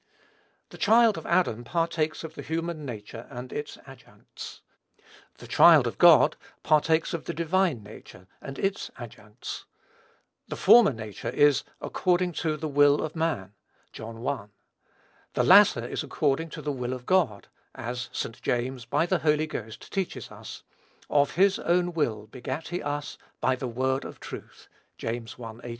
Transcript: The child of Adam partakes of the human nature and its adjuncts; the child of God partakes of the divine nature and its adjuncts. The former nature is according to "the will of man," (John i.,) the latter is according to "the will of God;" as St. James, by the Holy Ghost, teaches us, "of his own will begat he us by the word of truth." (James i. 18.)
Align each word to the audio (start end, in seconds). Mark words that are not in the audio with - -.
The 0.69 0.79
child 0.79 1.15
of 1.15 1.27
Adam 1.27 1.63
partakes 1.63 2.23
of 2.23 2.33
the 2.33 2.41
human 2.41 2.85
nature 2.85 3.27
and 3.29 3.53
its 3.53 3.77
adjuncts; 3.85 4.61
the 5.37 5.45
child 5.45 5.85
of 5.85 5.99
God 5.99 6.37
partakes 6.63 7.13
of 7.13 7.25
the 7.25 7.35
divine 7.35 7.83
nature 7.83 8.25
and 8.41 8.57
its 8.57 8.89
adjuncts. 8.97 9.65
The 10.47 10.55
former 10.55 10.91
nature 10.91 11.29
is 11.29 11.61
according 11.79 12.31
to 12.41 12.57
"the 12.57 12.67
will 12.67 12.99
of 13.03 13.15
man," 13.15 13.53
(John 13.91 14.25
i.,) 14.27 14.47
the 15.35 15.43
latter 15.43 15.85
is 15.85 16.01
according 16.01 16.49
to 16.49 16.63
"the 16.63 16.71
will 16.71 16.93
of 16.93 17.05
God;" 17.05 17.47
as 17.75 18.09
St. 18.11 18.41
James, 18.41 18.85
by 18.85 19.05
the 19.05 19.19
Holy 19.19 19.45
Ghost, 19.45 19.93
teaches 19.93 20.31
us, 20.31 20.63
"of 21.11 21.35
his 21.35 21.59
own 21.59 21.93
will 21.93 22.25
begat 22.25 22.69
he 22.69 22.81
us 22.81 23.19
by 23.39 23.55
the 23.55 23.67
word 23.67 24.03
of 24.03 24.19
truth." 24.19 24.67
(James 24.97 25.35
i. 25.39 25.51
18.) 25.63 25.69